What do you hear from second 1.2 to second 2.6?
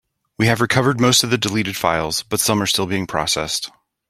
of the deleted files, but some